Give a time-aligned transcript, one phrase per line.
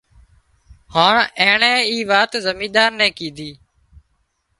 [0.93, 3.51] هانَ اينڻي اي وات زمينۮار نين ڪيڌي